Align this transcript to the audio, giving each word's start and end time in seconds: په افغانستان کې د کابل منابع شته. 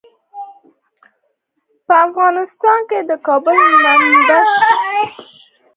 په 1.85 1.93
افغانستان 2.07 2.79
کې 2.89 2.99
د 3.09 3.11
کابل 3.27 3.55
منابع 3.69 4.41
شته. 4.53 4.67